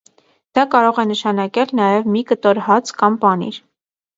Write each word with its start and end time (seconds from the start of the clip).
Դա 0.59 0.63
կարող 0.75 1.01
է 1.03 1.03
նշանակել 1.09 1.73
նաև 1.81 2.09
մի 2.15 2.25
կտոր 2.33 2.63
հաց 2.71 2.95
կամ 3.03 3.19
պանիր։ 3.27 3.65